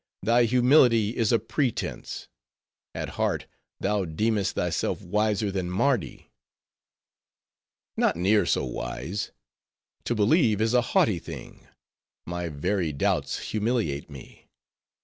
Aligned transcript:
thy 0.23 0.45
humility 0.45 1.15
is 1.15 1.31
a 1.31 1.37
pretense; 1.37 2.27
at 2.95 3.09
heart, 3.09 3.45
thou 3.79 4.03
deemest 4.03 4.55
thyself 4.55 4.99
wiser 5.03 5.51
than 5.51 5.69
Mardi." 5.69 6.31
"Not 7.95 8.15
near 8.15 8.47
so 8.47 8.65
wise. 8.65 9.29
To 10.05 10.15
believe 10.15 10.59
is 10.59 10.73
a 10.73 10.81
haughty 10.97 11.19
thing; 11.19 11.67
my 12.25 12.49
very 12.49 12.91
doubts 12.91 13.51
humiliate 13.51 14.09
me. 14.09 14.47